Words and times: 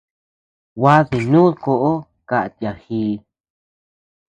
Gua 0.79 0.95
dínud 1.09 1.53
koʼo 1.63 1.93
kat 2.29 2.51
yagii. 2.63 3.11